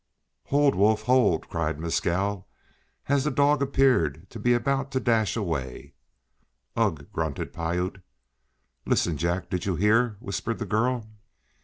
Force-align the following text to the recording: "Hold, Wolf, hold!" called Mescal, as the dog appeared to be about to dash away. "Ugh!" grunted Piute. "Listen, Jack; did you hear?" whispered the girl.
"Hold, 0.45 0.73
Wolf, 0.73 1.03
hold!" 1.03 1.47
called 1.47 1.77
Mescal, 1.77 2.47
as 3.07 3.23
the 3.23 3.29
dog 3.29 3.61
appeared 3.61 4.27
to 4.31 4.39
be 4.39 4.55
about 4.55 4.89
to 4.93 4.99
dash 4.99 5.37
away. 5.37 5.93
"Ugh!" 6.75 7.05
grunted 7.13 7.53
Piute. 7.53 8.01
"Listen, 8.87 9.15
Jack; 9.15 9.51
did 9.51 9.67
you 9.67 9.75
hear?" 9.75 10.17
whispered 10.19 10.57
the 10.57 10.65
girl. 10.65 11.07